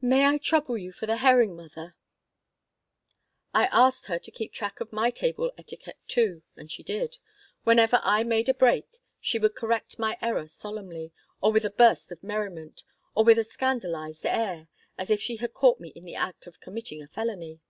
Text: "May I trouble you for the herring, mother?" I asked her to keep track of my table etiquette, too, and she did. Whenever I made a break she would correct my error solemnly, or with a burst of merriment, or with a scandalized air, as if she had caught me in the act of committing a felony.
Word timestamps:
"May 0.00 0.26
I 0.26 0.36
trouble 0.38 0.76
you 0.76 0.90
for 0.90 1.06
the 1.06 1.18
herring, 1.18 1.54
mother?" 1.54 1.94
I 3.54 3.68
asked 3.70 4.06
her 4.06 4.18
to 4.18 4.30
keep 4.32 4.52
track 4.52 4.80
of 4.80 4.92
my 4.92 5.12
table 5.12 5.52
etiquette, 5.56 5.98
too, 6.08 6.42
and 6.56 6.68
she 6.68 6.82
did. 6.82 7.18
Whenever 7.62 8.00
I 8.02 8.24
made 8.24 8.48
a 8.48 8.52
break 8.54 8.96
she 9.20 9.38
would 9.38 9.54
correct 9.54 9.96
my 9.96 10.18
error 10.20 10.48
solemnly, 10.48 11.12
or 11.40 11.52
with 11.52 11.64
a 11.64 11.70
burst 11.70 12.10
of 12.10 12.20
merriment, 12.24 12.82
or 13.14 13.22
with 13.22 13.38
a 13.38 13.44
scandalized 13.44 14.26
air, 14.26 14.66
as 14.98 15.08
if 15.08 15.20
she 15.22 15.36
had 15.36 15.54
caught 15.54 15.78
me 15.78 15.90
in 15.90 16.04
the 16.04 16.16
act 16.16 16.48
of 16.48 16.58
committing 16.58 17.00
a 17.00 17.06
felony. 17.06 17.60